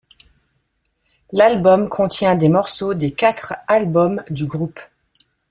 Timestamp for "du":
4.31-4.47